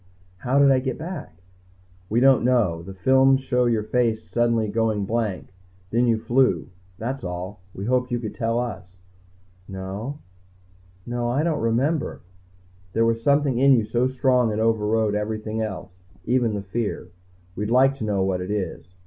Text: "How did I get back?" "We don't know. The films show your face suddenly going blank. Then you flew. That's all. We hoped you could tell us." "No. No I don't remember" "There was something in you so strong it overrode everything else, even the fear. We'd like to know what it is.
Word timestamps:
"How 0.37 0.57
did 0.57 0.71
I 0.71 0.79
get 0.79 0.97
back?" 0.97 1.43
"We 2.09 2.19
don't 2.19 2.43
know. 2.43 2.81
The 2.81 2.91
films 2.95 3.41
show 3.41 3.65
your 3.67 3.83
face 3.83 4.23
suddenly 4.27 4.67
going 4.67 5.05
blank. 5.05 5.53
Then 5.91 6.07
you 6.07 6.17
flew. 6.17 6.69
That's 6.97 7.23
all. 7.23 7.59
We 7.75 7.85
hoped 7.85 8.09
you 8.09 8.17
could 8.19 8.33
tell 8.33 8.57
us." 8.57 8.97
"No. 9.67 10.17
No 11.05 11.29
I 11.29 11.43
don't 11.43 11.61
remember" 11.61 12.21
"There 12.93 13.05
was 13.05 13.21
something 13.21 13.59
in 13.59 13.73
you 13.73 13.85
so 13.85 14.07
strong 14.07 14.51
it 14.51 14.57
overrode 14.57 15.13
everything 15.13 15.61
else, 15.61 15.91
even 16.25 16.55
the 16.55 16.63
fear. 16.63 17.09
We'd 17.55 17.69
like 17.69 17.93
to 17.97 18.03
know 18.03 18.23
what 18.23 18.41
it 18.41 18.49
is. 18.49 18.95